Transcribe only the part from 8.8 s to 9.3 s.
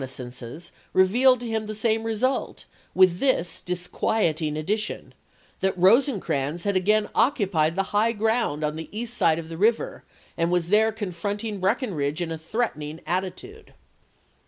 east